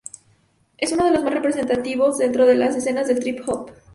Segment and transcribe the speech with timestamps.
[0.79, 3.69] Es uno de lo más representativos dentro de la escena del trip hop.